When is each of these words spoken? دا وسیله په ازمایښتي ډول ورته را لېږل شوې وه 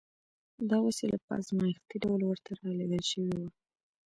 دا 0.69 0.77
وسیله 0.87 1.17
په 1.25 1.31
ازمایښتي 1.39 1.97
ډول 2.03 2.21
ورته 2.25 2.49
را 2.59 2.69
لېږل 2.79 3.03
شوې 3.11 3.35
وه 3.39 3.49